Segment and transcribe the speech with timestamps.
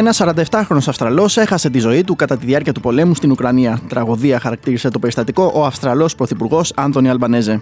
[0.00, 3.80] Ένας 47χρονο Αυστραλός έχασε τη ζωή του κατά τη διάρκεια του πολέμου στην Ουκρανία.
[3.88, 7.60] Τραγωδία χαρακτήρισε το περιστατικό ο Αυστραλός Πρωθυπουργός Άντωνι Αλμπανέζε.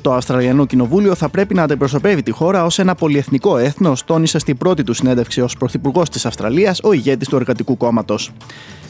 [0.00, 4.56] Το Αυστραλιανό Κοινοβούλιο θα πρέπει να αντιπροσωπεύει τη χώρα ως ένα πολυεθνικό έθνος, τόνισε στην
[4.56, 8.32] πρώτη του συνέντευξη ως Πρωθυπουργός της Αυστραλίας ο ηγέτης του Εργατικού Κόμματος.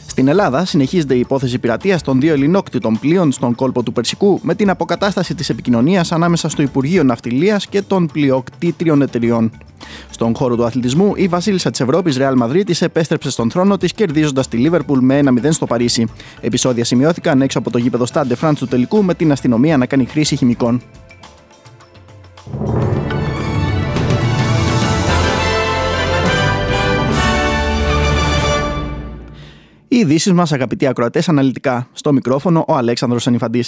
[0.09, 4.55] Στην Ελλάδα συνεχίζεται η υπόθεση πειρατείας των δύο ελληνόκτητων πλοίων στον κόλπο του Περσικού με
[4.55, 9.51] την αποκατάσταση της επικοινωνίας ανάμεσα στο Υπουργείο Ναυτιλίας και των πλειοκτήτριων εταιριών.
[10.09, 14.47] Στον χώρο του αθλητισμού, η Βασίλισσα της Ευρώπης, Ρεάλ Μαδρίτη, επέστρεψε στον θρόνο της κερδίζοντας
[14.47, 16.07] τη Λίβερπουλ με 1-0 στο Παρίσι.
[16.41, 20.05] Επισόδια σημειώθηκαν έξω από το γήπεδο Στάντε Φραντ του τελικού με την αστυνομία να κάνει
[20.05, 20.81] χρήση χημικών.
[29.99, 31.87] Οι ειδήσεις μας, αγαπητοί ακροατές, αναλυτικά.
[31.91, 33.63] Στο μικρόφωνο, ο Αλέξανδρος Ανιφαντή.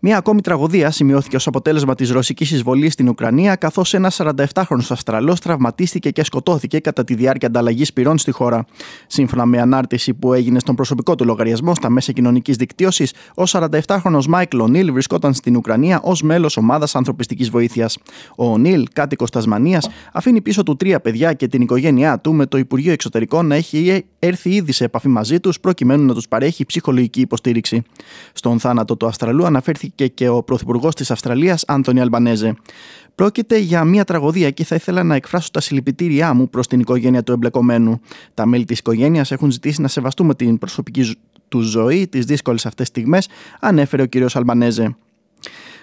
[0.00, 5.40] Μία ακόμη τραγωδία σημειώθηκε ως αποτέλεσμα της ρωσικής εισβολής στην Ουκρανία, καθώς ένα 47χρονο Αυστραλός
[5.40, 8.64] τραυματίστηκε και σκοτώθηκε κατά τη διάρκεια ανταλλαγής πυρών στη χώρα.
[9.06, 14.24] Σύμφωνα με ανάρτηση που έγινε στον προσωπικό του λογαριασμό στα μέσα κοινωνικής δικτύωσης, ο 47χρονο
[14.28, 17.98] Μάικλ Ονίλ βρισκόταν στην Ουκρανία ως μέλος ομάδας ανθρωπιστικής βοήθειας.
[18.36, 22.58] Ο Ονίλ, κάτοικος Τασμανίας, αφήνει πίσω του τρία παιδιά και την οικογένειά του με το
[22.58, 27.20] Υπουργείο Εξωτερικών να έχει έρθει ήδη σε επαφή μαζί τους προκειμένου να τους παρέχει ψυχολογική
[27.20, 27.82] υποστήριξη.
[28.32, 32.54] Στον θάνατο του Αυστραλού αναφέρθηκε και ο Πρωθυπουργός της Αυστραλίας, Άντωνι Αλμπανέζε.
[33.14, 37.22] Πρόκειται για μια τραγωδία και θα ήθελα να εκφράσω τα συλληπιτήριά μου προς την οικογένεια
[37.22, 38.00] του εμπλεκομένου.
[38.34, 41.16] Τα μέλη της οικογένειας έχουν ζητήσει να σεβαστούμε την προσωπική
[41.48, 43.28] του ζωή, τις δύσκολες αυτές στιγμές,
[43.60, 44.14] ανέφερε ο κ.
[44.32, 44.96] Αλμπανέζε.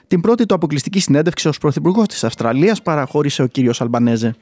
[0.08, 3.52] Την πρώτη του αποκλειστική συνέντευξη ως Πρωθυπουργός της Αυστραλίας παραχώρησε ο κ.
[3.80, 4.36] Αλμπανέζε.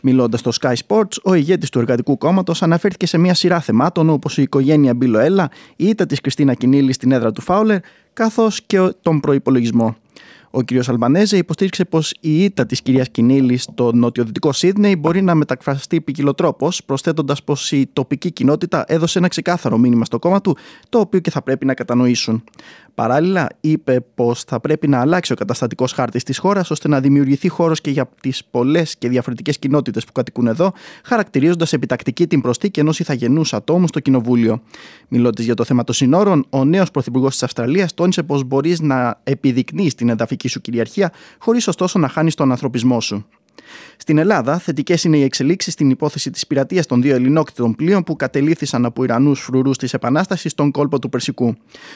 [0.00, 4.38] Μιλώντας στο Sky Sports, ο ηγέτης του Εργατικού Κόμματος αναφέρθηκε σε μια σειρά θεμάτων όπως
[4.38, 7.78] η οικογένεια Μπιλοέλα, η ήττα της Κριστίνα Κινίλη στην έδρα του Φάουλερ,
[8.12, 9.96] καθώς και τον προπολογισμό.
[10.54, 10.88] Ο κ.
[10.88, 16.84] Αλμπανέζε υποστήριξε πως η ήττα της κυρίας Κινίλη στο νοτιοδυτικό Σίδνεϊ μπορεί να μεταφραστεί ποικιλοτρόπως,
[16.84, 20.56] προσθέτοντας πως η τοπική κοινότητα έδωσε ένα ξεκάθαρο μήνυμα στο κόμμα του,
[20.88, 22.44] το οποίο και θα πρέπει να κατανοήσουν.
[22.94, 27.48] Παράλληλα, είπε πως θα πρέπει να αλλάξει ο καταστατικός χάρτης της χώρας ώστε να δημιουργηθεί
[27.48, 30.72] χώρος και για τις πολλές και διαφορετικές κοινότητες που κατοικούν εδώ,
[31.04, 34.62] χαρακτηρίζοντας επιτακτική την προστίκη ενός ηθαγενούς ατόμου στο Κοινοβούλιο.
[35.08, 39.20] Μιλώντας για το θέμα των συνόρων, ο νέος Πρωθυπουργός της Αυστραλίας τόνισε πως μπορείς να
[39.24, 43.26] επιδεικνύεις την εδαφική σου κυριαρχία, χωρίς ωστόσο να χάνεις τον ανθρωπισμό σου.
[43.96, 48.16] Στην Ελλάδα, θετικές είναι οι εξελίξεις στην υπόθεση της πειρατείας των δύο ελληνόκτητων πλοίων που
[48.16, 51.54] κατελήθησαν από Ιρανούς φρουρούς της Επανάστασης στον κόλπο του Περσικού.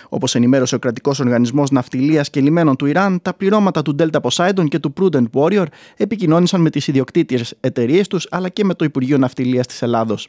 [0.08, 4.68] Όπως ενημέρωσε ο κρατικός οργανισμός ναυτιλίας και λιμένων του Ιράν, τα πληρώματα του Delta Poseidon
[4.68, 5.66] και του Prudent Warrior
[5.96, 10.28] επικοινώνησαν με τις ιδιοκτήτριες εταιρείες τους αλλά και με το Υπουργείο Ναυτιλίας της Ελλάδος.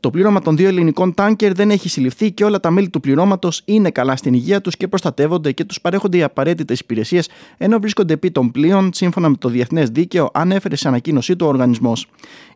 [0.00, 3.62] Το πλήρωμα των δύο ελληνικών τάνκερ δεν έχει συλληφθεί και όλα τα μέλη του πληρώματος
[3.64, 7.28] είναι καλά στην υγεία τους και προστατεύονται και τους παρέχονται οι απαραίτητες υπηρεσίες
[7.58, 11.48] ενώ βρίσκονται επί των πλοίων σύμφωνα με το διεθνές δίκαιο, ανέφερε σε ανακοίνωσή του ο
[11.48, 12.06] οργανισμός.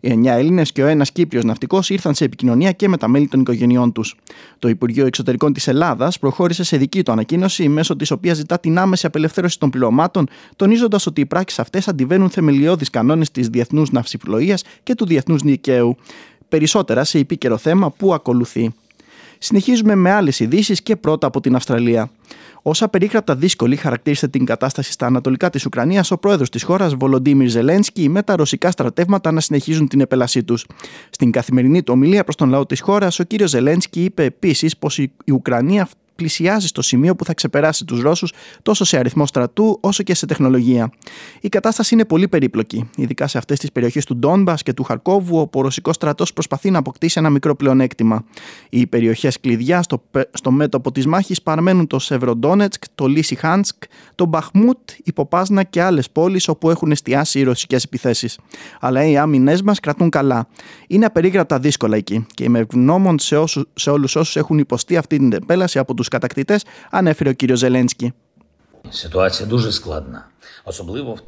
[0.01, 3.29] Οι εννιά Έλληνες και ο ένας Κύπριος ναυτικός ήρθαν σε επικοινωνία και με τα μέλη
[3.29, 4.17] των οικογενειών τους.
[4.59, 8.79] Το Υπουργείο Εξωτερικών της Ελλάδας προχώρησε σε δική του ανακοίνωση, μέσω της οποίας ζητά την
[8.79, 14.65] άμεση απελευθέρωση των πληρωμάτων, τονίζοντας ότι οι πράξεις αυτές αντιβαίνουν θεμελιώδεις κανόνες της διεθνούς ναυσιπλοείας
[14.83, 15.97] και του διεθνούς δικαίου
[16.53, 18.75] περισσότερα σε επίκαιρο θέμα που ακολουθεί.
[19.39, 22.11] Συνεχίζουμε με άλλες ειδήσεις και πρώτα από την Αυστραλία.
[22.63, 27.49] Όσα περίγραπτα δύσκολη χαρακτήρισε την κατάσταση στα ανατολικά της Ουκρανίας, ο πρόεδρος της χώρας, Βολοντίμιρ
[27.49, 30.67] Ζελένσκι, με τα ρωσικά στρατεύματα να συνεχίζουν την επέλασή τους.
[31.11, 33.29] Στην καθημερινή του ομιλία προς τον λαό της χώρας, ο κ.
[33.45, 38.85] Ζελένσκι είπε επίσης πως η Ουκρανία πλησιάζει στο σημείο που θα ξεπεράσει τους Ρώσους τόσο
[38.85, 40.93] σε αριθμό στρατού όσο και σε τεχνολογία.
[41.41, 45.39] Η κατάσταση είναι πολύ περίπλοκη, ειδικά σε αυτές τις περιοχές του Ντόνμπας και του Χαρκόβου,
[45.39, 48.25] όπου ο ρωσικός στρατός προσπαθεί να αποκτήσει ένα μικρό πλεονέκτημα.
[48.69, 50.03] Οι περιοχές κλειδιά στο,
[50.33, 53.83] στο μέτωπο της μάχης παραμένουν το Σευροντόνετσκ, το Λίσι Χάντσκ,
[54.15, 58.39] το Μπαχμούτ, η Ποπάσνα και άλλες πόλεις όπου έχουν εστιάσει οι ρωσικές επιθέσεις.
[58.81, 60.49] Αλλά οι άμυνές μας κρατούν καλά.
[60.87, 63.37] Είναι απερίγραπτα δύσκολα εκεί και είμαι ευγνώμων σε,
[63.75, 68.14] σε όλους όσους έχουν υποστεί αυτή την επέλαση από τους κατακτητές, ανέφερε ο κύριος Ζελένσκι.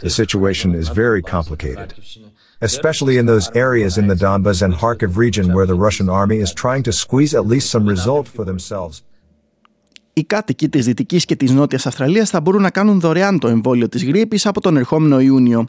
[0.08, 1.94] The situation is very complicated,
[2.62, 6.54] especially in those areas in the Donbas and Kharkiv region where the Russian army is
[6.54, 9.04] trying to squeeze at least some result for themselves.
[10.17, 13.89] Οι κάτοικοι της Δυτικής και της Νότιας Αυστραλίας θα μπορούν να κάνουν δωρεάν το εμβόλιο
[13.89, 15.67] της γρήπης από τον ερχόμενο Ιούνιο.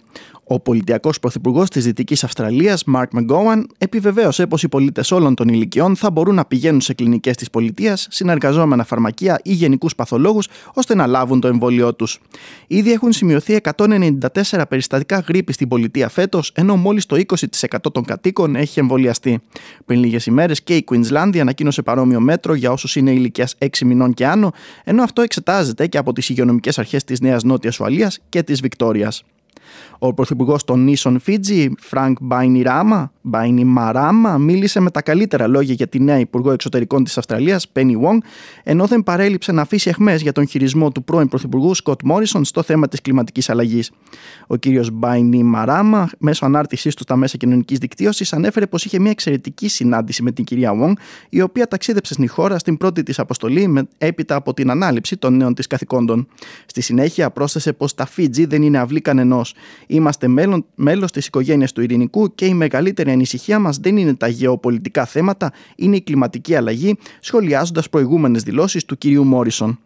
[0.48, 5.96] Ο πολιτιακός πρωθυπουργός της Δυτικής Αυστραλίας, Μαρκ Μεγκόαν, επιβεβαίωσε πως οι πολίτες όλων των ηλικιών
[5.96, 11.08] θα μπορούν να πηγαίνουν σε κλινικές της πολιτείας, συνεργαζόμενα φαρμακεία ή γενικούς παθολόγους, ώστε να
[11.08, 12.20] λάβουν το εμβόλιό τους.
[12.68, 18.56] Ήδη έχουν σημειωθεί 194 περιστατικά γρήπης στην πολιτεία φέτος, ενώ μόλις το 20% των κατοίκων
[18.56, 19.42] έχει εμβολιαστεί.
[19.86, 24.14] Πριν λίγες ημέρες και η Queensland ανακοίνωσε παρόμοιο μέτρο για όσους είναι ηλικία 6 μηνών
[24.14, 24.54] και άνω,
[24.84, 29.24] ενώ αυτό εξετάζεται και από τις υγειονομικές αρχές της Νέας Νότιας Ουαλίας και της Βικτόριας.
[30.00, 33.12] Ο Πρωθυπουργός των νήσων Φίτζι, Φρανκ Μπαϊνιμαράμα,
[33.66, 38.18] Μαράμα, μίλησε με τα καλύτερα λόγια για τη νέα Υπουργό Εξωτερικών της Αυστραλίας, Πένι Wong,
[38.64, 42.64] ενώ δεν παρέλειψε να αφήσει αιχμές για τον χειρισμό του πρώην Πρωθυπουργού Σκοτ Μόρισον στο
[42.64, 43.92] θέμα της κλιματικής αλλαγής.
[44.48, 44.90] Ο κύριος
[45.44, 50.32] Μαράμα, μέσω ανάρτησής του στα μέσα κοινωνικής δικτύωσης, ανέφερε πως είχε μια εξαιρετική συνάντηση με
[50.32, 50.94] την κυρία Wong,
[51.30, 55.38] η οποία ταξίδεψε στην χώρα στην πρώτη της αποστολή με, έπειτα από την ανάληψη των
[55.38, 56.28] νέων της καθηκόντων.
[56.66, 59.45] Στη συνέχεια πρόσθεσε πως τα Φίτζι δεν είναι αυλή κανενός.
[59.88, 60.28] Είμαστε
[60.76, 65.52] μέλος της οικογένειας του Ειρηνικού και η μεγαλύτερη ανησυχία μας δεν είναι τα γεωπολιτικά θέματα,
[65.76, 69.80] είναι η κλιματική αλλαγή, σχολιάζοντας προηγούμενες δηλώσεις του κυρίου Μόρισον.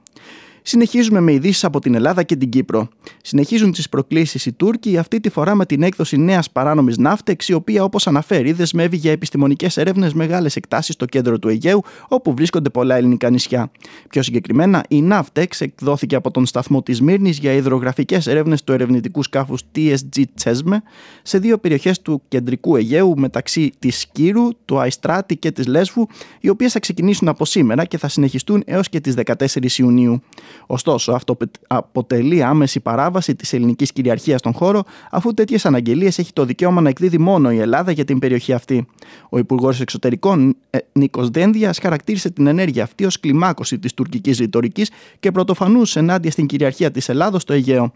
[0.61, 2.87] Συνεχίζουμε με ειδήσεις από την Ελλάδα και την Κύπρο.
[3.21, 7.53] Συνεχίζουν τις προκλήσεις οι Τούρκοι, αυτή τη φορά με την έκδοση νέας παράνομης ναύτεξ, η
[7.53, 12.69] οποία, όπως αναφέρει, δεσμεύει για επιστημονικές έρευνες μεγάλες εκτάσεις στο κέντρο του Αιγαίου, όπου βρίσκονται
[12.69, 13.71] πολλά ελληνικά νησιά.
[14.09, 19.23] Πιο συγκεκριμένα, η ναύτεξ εκδόθηκε από τον σταθμό της Μύρνης για υδρογραφικές έρευνες του ερευνητικού
[19.23, 20.83] σκάφους TSG Τσέσμε
[21.21, 26.07] σε δύο περιοχές του κεντρικού Αιγαίου μεταξύ της Σκύρου, του Αϊστράτη και της Λέσβου,
[26.39, 30.21] οι οποίες θα ξεκινήσουν από σήμερα και θα συνεχιστούν έως και τις 14 Ιουνίου.
[30.67, 36.45] Ωστόσο, αυτό αποτελεί άμεση παράβαση της ελληνικής κυριαρχίας στον χώρο, αφού τέτοιες αναγγελίες έχει το
[36.45, 38.87] δικαίωμα να εκδίδει μόνο η Ελλάδα για την περιοχή αυτή.
[39.29, 44.91] Ο Υπουργός Εξωτερικών ε, Νίκος Δένδια χαρακτήρισε την ενέργεια αυτή ως κλιμάκωση της τουρκικής ρητορικής
[45.19, 47.91] και πρωτοφανούς ενάντια στην κυριαρχία της Ελλάδος στο Αιγαίο.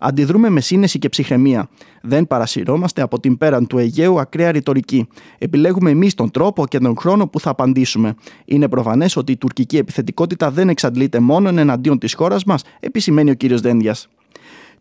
[0.00, 1.68] Αντιδρούμε με σύνεση και ψυχραιμία.
[2.02, 5.08] Δεν παρασυρώμαστε από την πέραν του Αιγαίου ακραία ρητορική.
[5.38, 8.14] Επιλέγουμε εμείς τον τρόπο και τον χρόνο που θα απαντήσουμε.
[8.44, 13.36] Είναι προφανές ότι η τουρκική επιθετικότητα δεν εξαντλείται μόνο εναντίον της χώρας μας, επισημαίνει ο
[13.36, 13.44] κ.
[13.44, 14.08] Δένδιας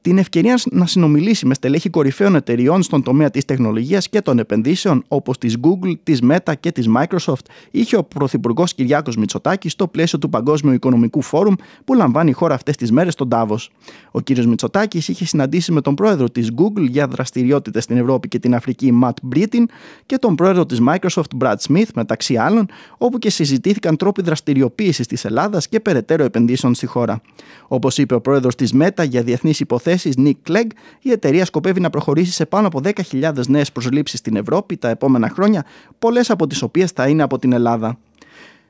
[0.01, 5.03] την ευκαιρία να συνομιλήσει με στελέχη κορυφαίων εταιριών στον τομέα της τεχνολογίας και των επενδύσεων
[5.07, 10.19] όπως της Google, της Meta και της Microsoft είχε ο Πρωθυπουργός Κυριάκος Μητσοτάκης στο πλαίσιο
[10.19, 11.53] του Παγκόσμιου Οικονομικού Φόρουμ
[11.85, 13.71] που λαμβάνει η χώρα αυτές τις μέρες στον Τάβος.
[14.11, 14.29] Ο κ.
[14.29, 18.99] Μητσοτάκης είχε συναντήσει με τον πρόεδρο της Google για δραστηριότητες στην Ευρώπη και την Αφρική,
[19.03, 19.63] Matt Brittin,
[20.05, 22.65] και τον πρόεδρο της Microsoft, Brad Smith, μεταξύ άλλων,
[22.97, 27.21] όπου και συζητήθηκαν τρόποι δραστηριοποίησης της Ελλάδας και περαιτέρω επενδύσεων στη χώρα.
[27.67, 30.67] Όπως είπε ο πρόεδρος της Meta για διεθνείς υποθέσεις, Nick Clegg,
[31.01, 32.81] η εταιρεία σκοπεύει να προχωρήσει σε πάνω από
[33.11, 35.65] 10.000 νέες προσλήψεις στην Ευρώπη τα επόμενα χρόνια,
[35.99, 37.97] πολλές από τις οποίες θα είναι από την Ελλάδα.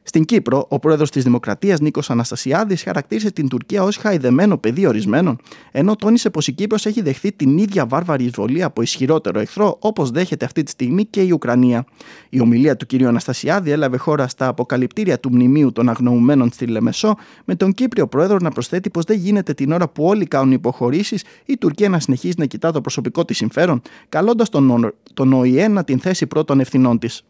[0.07, 5.39] Στην Κύπρο, ο πρόεδρος της Δημοκρατίας Νίκος Αναστασιάδης χαρακτήρισε την Τουρκία ως χαϊδεμένο παιδί ορισμένων,
[5.71, 10.11] ενώ τόνισε πως η Κύπρος έχει δεχθεί την ίδια βάρβαρη εισβολή από ισχυρότερο εχθρό, όπως
[10.11, 11.85] δέχεται αυτή τη στιγμή και η Ουκρανία.
[12.29, 13.03] Η ομιλία του κ.
[13.03, 17.15] Αναστασιάδη έλαβε χώρα στα αποκαλυπτήρια του μνημείου των αγνοωμένων στη Λεμεσό,
[17.45, 21.23] με τον Κύπριο πρόεδρο να προσθέτει πως δεν γίνεται την ώρα που όλοι κάνουν υποχωρήσεις
[21.45, 25.83] η Τουρκία να συνεχίζει να κοιτά το προσωπικό της συμφέρον, καλώντας τον, τον ΟΗΕ να
[25.83, 27.23] την θέσει πρώτων ευθυνών της.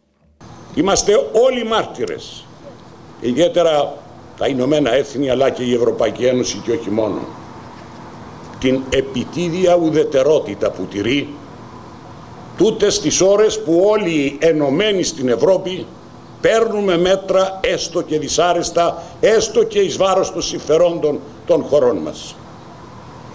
[0.76, 1.12] Είμαστε
[1.48, 2.48] όλοι μάρτυρες
[3.22, 3.94] ιδιαίτερα
[4.38, 7.20] τα Ηνωμένα Έθνη αλλά και η Ευρωπαϊκή Ένωση και όχι μόνο
[8.60, 11.30] την επιτίδια ουδετερότητα που τηρεί
[12.58, 15.86] τούτες τις ώρες που όλοι ενωμένοι στην Ευρώπη
[16.42, 22.36] παίρνουμε μέτρα έστω και δυσάρεστα, έστω και εις βάρος των συμφερόντων των χωρών μας.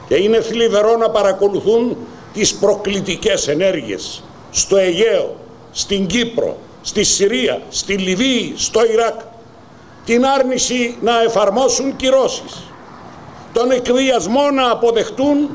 [0.08, 1.96] Και είναι θλιβερό να παρακολουθούν
[2.32, 5.34] τις προκλητικές ενέργειες στο Αιγαίο,
[5.72, 9.20] στην Κύπρο, στη Συρία, στη Λιβύη, στο Ιράκ
[10.04, 12.62] την άρνηση να εφαρμόσουν κυρώσεις,
[13.52, 15.48] τον εκβιασμό να αποδεχτούν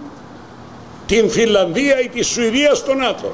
[1.06, 3.34] την Φιλανδία ή τη Σουηδία στο ΝΑΤΟ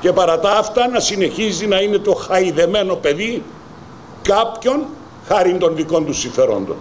[0.00, 3.42] και παρά τα αυτά να συνεχίζει να είναι το χαϊδεμένο παιδί
[4.22, 4.86] κάποιον
[5.26, 6.76] χάρη των δικών τους συμφερόντων.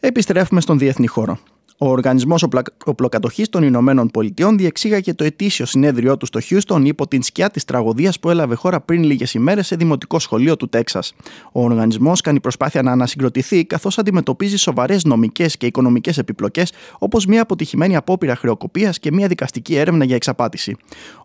[0.00, 1.38] Επιστρέφουμε στον διεθνή χώρο.
[1.82, 2.46] Ο Οργανισμός
[2.84, 7.64] Οπλοκατοχής των Ηνωμένων Πολιτειών διεξήγαγε το ετήσιο συνέδριό του στο Χιούστον υπό την σκιά της
[7.64, 11.14] τραγωδίας που έλαβε χώρα πριν λίγες ημέρες σε δημοτικό σχολείο του Τέξας.
[11.52, 17.42] Ο οργανισμός κάνει προσπάθεια να ανασυγκροτηθεί καθώς αντιμετωπίζει σοβαρές νομικές και οικονομικές επιπλοκές όπως μια
[17.42, 20.76] αποτυχημένη απόπειρα χρεοκοπίας και μια δικαστική έρευνα για εξαπάτηση.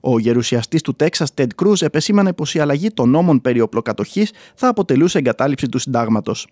[0.01, 4.67] Ο γερουσιαστής του Τέξας, Τεντ Κρούζ, επεσήμανε πως η αλλαγή των νόμων περί οπλοκατοχής θα
[4.67, 6.47] αποτελούσε εγκατάλειψη του συντάγματος.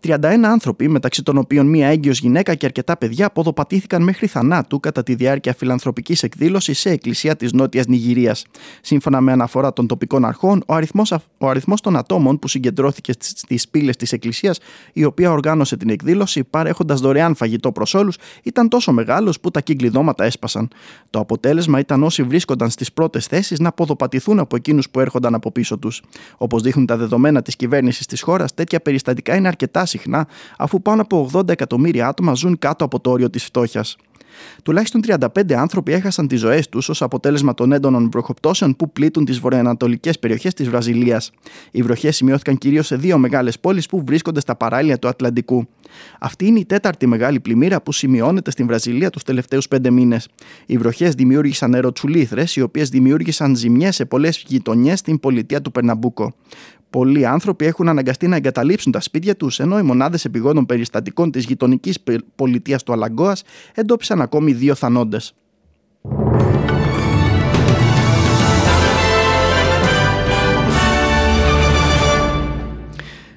[0.00, 5.02] 31 άνθρωποι, μεταξύ των οποίων μία έγκυος γυναίκα και αρκετά παιδιά, ποδοπατήθηκαν μέχρι θανάτου κατά
[5.02, 8.46] τη διάρκεια φιλανθρωπικής εκδήλωσης σε εκκλησία της Νότιας Νιγηρίας.
[8.80, 13.60] Σύμφωνα με αναφορά των τοπικών αρχών, ο αριθμός ο αριθμός των ατόμων που συγκεντρώθηκε στι
[13.70, 14.58] πύλες της εκκλησίας,
[14.92, 19.60] η οποία οργάνωσε την εκδήλωση παρέχοντας δωρεάν φαγητό προς όλους, ήταν τόσο μεγάλος που τα
[19.60, 20.68] κυκλειδώματα έσπασαν.
[21.10, 25.50] Το αποτέλεσμα ήταν όσοι βρίσκονταν στις πρώτες θέσεις να ποδοπατηθούν από εκείνους που έρχονταν από
[25.50, 26.02] πίσω τους.
[26.36, 30.26] Όπως δείχνουν τα δεδομένα της κυβέρνησης της χώρας, τέτοια περιστατικά είναι αρκετά συχνά,
[30.58, 33.96] αφού πάνω από 80 εκατομμύρια άτομα ζουν κάτω από το όριο της φτώχειας.
[34.62, 39.38] Τουλάχιστον 35 άνθρωποι έχασαν τις ζωές τους ως αποτέλεσμα των έντονων βροχοπτώσεων που πλήττουν τις
[39.38, 41.30] βορειοανατολικές περιοχές της Βραζιλίας.
[41.70, 45.68] Οι βροχές σημειώθηκαν κυρίως σε δύο μεγάλες πόλεις που βρίσκονται στα παράλια του Ατλαντικού.
[46.20, 50.28] Αυτή είναι η τέταρτη μεγάλη πλημμύρα που σημειώνεται στην Βραζιλία τους τελευταίους πέντε μήνες.
[50.66, 56.34] Οι βροχές δημιούργησαν ερωτσουλήθρες, οι οποίες δημιούργησαν ζημιές σε πολλές γειτονιές στην πολιτεία του Περναμπούκο.
[56.92, 61.44] Πολλοί άνθρωποι έχουν αναγκαστεί να εγκαταλείψουν τα σπίτια τους, ενώ οι μονάδες επιγόντων περιστατικών της
[61.44, 61.98] γειτονικής
[62.34, 63.36] πολιτείας του Αλαγκόα
[63.74, 65.34] εντόπισαν ακόμη δύο θανόντες.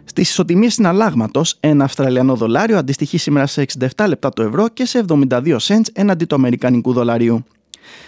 [0.04, 5.06] Στις ισοτιμίες συναλλάγματος, ένα Αυστραλιανό δολάριο αντιστοιχεί σήμερα σε 67 λεπτά το ευρώ και σε
[5.08, 7.44] 72 cents έναντι του Αμερικανικού δολαρίου.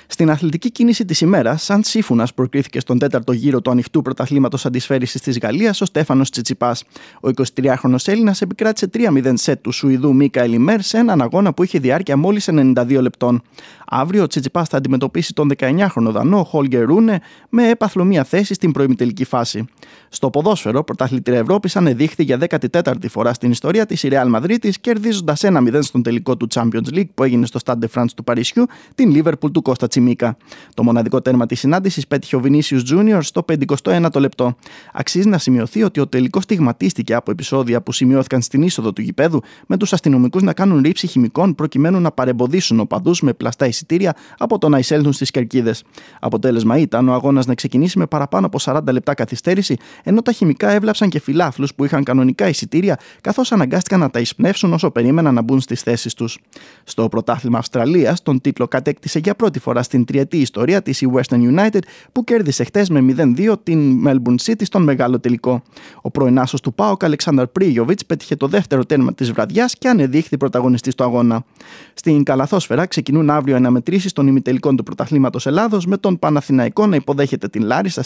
[0.09, 5.21] Στην αθλητική κίνηση της ημέρας, σαν σύμφωνας προκρίθηκε στον τέταρτο γύρο του ανοιχτού πρωταθλήματος αντισφαίρισης
[5.21, 6.83] της Γαλλίας ο Στέφανος Τσιτσιπάς.
[7.21, 11.79] Ο 23χρονο Έλληνας επικράτησε 3-0 σετ του Σουηδού Μίκα Ελιμέρ σε έναν αγώνα που είχε
[11.79, 13.41] διάρκεια μόλις 92 λεπτών.
[13.87, 18.71] Αύριο ο Τσιτσιπάς θα αντιμετωπίσει τον 19χρονο Δανό Χόλγκερ Ρούνε με έπαθλο μία θέση στην
[18.71, 19.65] προημιτελική φάση.
[20.09, 25.41] Στο ποδόσφαιρο, πρωταθλήτρια Ευρώπης ανεδείχθη για 14η φορά στην ιστορία της η Real Madrid, κερδίζοντας
[25.43, 29.13] 1-0 στον τελικό του Champions League που έγινε στο Stade de France του Παρισιού την
[29.15, 30.37] Liverpool του Κώστα Τσιμίκα.
[30.73, 33.45] Το μοναδικό τέρμα της συνάντησης πέτυχε ο Vinicius Junior στο
[33.83, 34.55] 51ο λεπτό.
[34.93, 39.41] Αξίζει να σημειωθεί ότι ο τελικός στιγματίστηκε από επεισόδια που σημειώθηκαν στην είσοδο του γηπέδου
[39.67, 44.57] με τους αστυνομικούς να κάνουν ρήψη χημικών προκειμένου να παρεμποδίσουν οπαδούς με πλαστά εισιτήρια από
[44.57, 45.83] το να εισέλθουν στις κερκίδες.
[46.19, 50.69] Αποτέλεσμα ήταν ο αγώνας να ξεκινήσει με παραπάνω από 40 λεπτά καθυστέρηση, ενώ τα χημικά
[50.69, 55.41] έβλαψαν και φιλάθλους που είχαν κανονικά εισιτήρια, καθώς αναγκάστηκαν να τα εισπνεύσουν όσο περίμεναν να
[55.41, 56.39] μπουν στις θέσεις τους.
[56.83, 61.55] Στο πρωτάθλημα Αυστραλίας, τον τίτλο κατέκτησε για πρώτη φορά στην τριετή ιστορία της η Western
[61.55, 61.79] United,
[62.11, 62.99] που κέρδισε χτες με
[63.37, 65.61] 0-2 την Melbourne City στον μεγάλο τελικό.
[66.01, 70.37] Ο πρώην άσος του Πάοκ, Αλεξάνδρ Πρίγιοβιτς, πέτυχε το δεύτερο τέρμα της βραδιάς και ανεδείχθη
[70.37, 71.45] πρωταγωνιστής στο αγώνα.
[71.93, 77.47] Στην Καλαθόσφαιρα ξεκινούν αύριο αναμετρήσεις των ημιτελικών του Πρωταθλήματος Ελλάδος με τον Παναθηναϊκό να υποδέχεται
[77.47, 78.03] την Λάρισα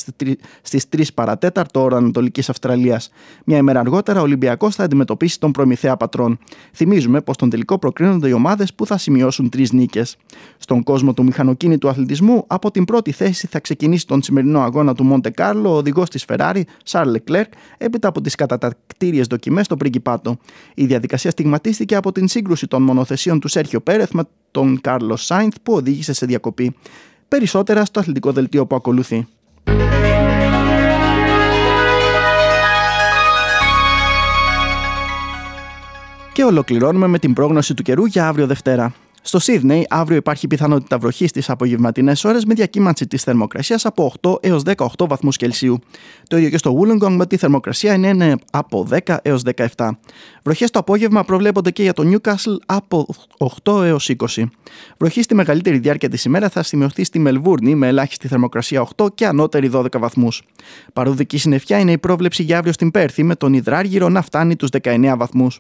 [0.62, 3.10] στις 3 παρατέταρτο ώρα Ανατολικής Αυστραλίας.
[3.46, 6.40] Μια ημέρα αργότερα ο Ολυμπιακός θα αντιμετωπίσει τον Προμηθέα Πατρών.
[6.74, 10.18] Θυμίζουμε πως στον τελικό προκρίνονται οι ομάδες που θα σημειώσουν τρεις νίκες.
[10.58, 15.04] Στον κόσμο του μηχανοκίνητου αθλητισμού, από την πρώτη θέση θα ξεκινήσει τον σημερινό αγώνα του
[15.04, 17.44] Μοντε Κάρλο ο οδηγός της Ferrari, Charles Leclerc,
[17.78, 20.38] έπειτα από τις κατατακτήριες δοκιμές στο Πριγκιπάτο.
[20.74, 25.56] Η διαδικασία στιγματίστηκε από την σύγκρουση των μονοθεσίων του Σέρχιο Πέρεθ με τον Κάρλος Σάινθ
[25.64, 26.76] που οδήγησε σε διακοπή.
[27.28, 29.28] Περισσότερα στο αθλητικό δελτίο που ακολουθεί.
[36.34, 38.94] Και ολοκληρώνουμε με την πρόγνωση του καιρού για αύριο Δευτέρα.
[39.24, 44.36] Στο Σίδνεϊ, αύριο υπάρχει πιθανότητα βροχής στις απογευματινές ώρες με διακύμανση της θερμοκρασίας από 8
[44.42, 45.80] έως 18 βαθμούς Κελσίου.
[46.28, 49.42] Το ίδιο και στο Wollongong με τη θερμοκρασία είναι από 10 έως
[49.76, 49.90] 17.
[50.44, 53.08] Βροχές το απόγευμα προβλέπονται και για το Newcastle από
[53.64, 54.44] 8 έως 20.
[54.98, 59.26] Βροχή στη μεγαλύτερη διάρκεια της ημέρας θα σημειωθεί στη Μελβούρνη με ελάχιστη θερμοκρασία 8 και
[59.26, 60.42] ανώτερη 12 βαθμούς.
[60.94, 64.70] Παροδική συννεφιά είναι η πρόβλεψη για αύριο στην Πέρθη με τον Ιδράργυρο να φτάνει τους
[64.82, 65.60] 19 βαθμούς.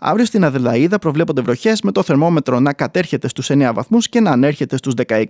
[0.00, 4.30] Αύριο στην Αδελαίδα προβλέπονται βροχές με το θερμόμετρο να κατέρχεται στους 9 βαθμούς και να
[4.30, 5.24] ανέρχεται στους 16.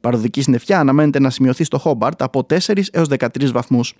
[0.00, 2.56] Παροδική συννεφιά αναμένεται να σημειωθεί στο Χόμπαρτ από 4
[2.92, 3.94] έως 13 βαθμούς.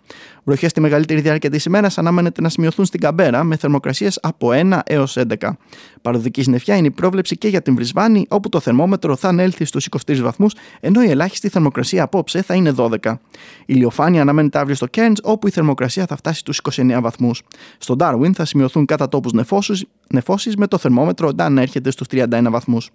[0.44, 4.78] Βροχές στη μεγαλύτερη διάρκεια της ημέρας αναμένεται να σημειωθούν στην Καμπέρα με θερμοκρασίες από 1
[4.84, 5.56] έως 11.
[6.02, 9.88] Παροδική συννεφιά είναι η πρόβλεψη και για την Βρισβάνη, όπου το θερμόμετρο θα ανέλθει στους
[10.06, 13.18] 23 βαθμούς, ενώ η ελάχιστη θερμοκρασία απόψε θα είναι 12.
[13.60, 17.42] Η ηλιοφάνεια αναμένεται αύριο στο Κέρντ, όπου η θερμοκρασία θα φτάσει στους 29 βαθμούς.
[17.78, 19.32] Στο Ντάρουιν θα σημειωθούν κατά τόπους
[20.12, 22.90] νεφώσεις με το θερμόμετρο να ανέρχεται στους 31 βαθμούς.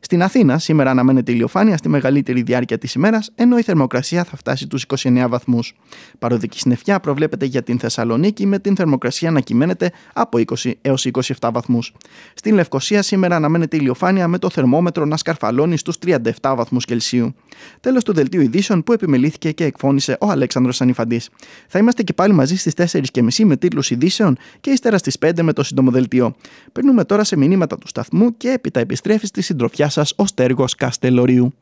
[0.00, 4.64] Στην Αθήνα, σήμερα αναμένεται ηλιοφάνεια στη μεγαλύτερη διάρκεια της ημέρας, ενώ η θερμοκρασία θα φτάσει
[4.64, 5.74] στου 29 βαθμούς.
[6.18, 11.06] Παροδική συννεφιά προβλέπεται για την Θεσσαλονίκη με την θερμοκρασία να κυμαίνεται από 20 έως
[11.40, 11.92] 27 βαθμούς.
[12.34, 16.20] Στην Λευκοσία σήμερα αναμένεται ηλιοφάνεια με το θερμόμετρο να σκαρφαλώνει στους 37
[16.56, 17.34] βαθμούς Κελσίου.
[17.80, 21.28] Τέλος του δελτίου ειδήσεων που επιμελήθηκε και εκφώνησε ο Αλέξανδρος Ανιφαντής.
[21.68, 25.52] Θα είμαστε και πάλι μαζί στις 4.30 με τίτλους ειδήσεων και ύστερα στις 5 με
[25.52, 26.34] το σύντομο δελτίο.
[26.72, 31.54] Περνούμε τώρα σε μηνύματα του σταθμού και έπειτα επιστρέφει στη συντροφιά σας ο Στέργος Καστελορίου.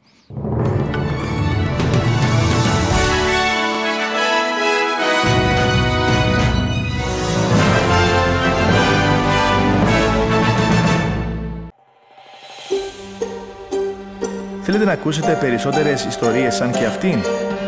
[14.62, 17.19] Θέλετε να ακούσετε περισσότερες ιστορίες σαν και αυτήν;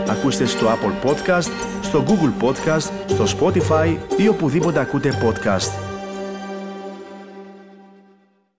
[0.08, 1.50] Ακούστε στο Apple Podcast,
[1.82, 5.91] στο Google Podcast, στο Spotify ή οπουδήποτε ακούτε podcast.